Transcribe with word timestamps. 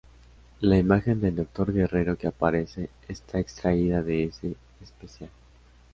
La 0.61 0.79
imagen 0.79 1.21
del 1.21 1.35
Doctor 1.35 1.71
Guerrero 1.71 2.17
que 2.17 2.25
aparece 2.25 2.89
está 3.07 3.37
extraída 3.39 4.01
de 4.01 4.23
ese 4.23 4.55
especial. 4.81 5.29